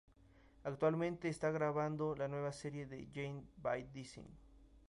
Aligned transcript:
Actualmente 0.63 1.29
está 1.29 1.51
grabando 1.51 2.15
la 2.15 2.27
nueva 2.27 2.51
serie 2.51 2.87
Jane 3.13 3.43
by 3.57 3.87
Design. 3.93 4.35